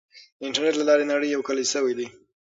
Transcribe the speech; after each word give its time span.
د 0.39 0.41
انټرنیټ 0.47 0.75
له 0.77 0.85
لارې 0.89 1.05
نړۍ 1.11 1.27
یو 1.31 1.41
کلی 1.47 1.65
سوی 1.73 1.93
دی. 1.99 2.07